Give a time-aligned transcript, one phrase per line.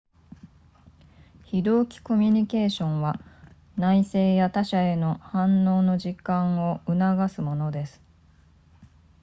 [1.43, 3.19] 非同期コミュニケーションは
[3.77, 8.01] 内省や他者への反応の時間を促すものです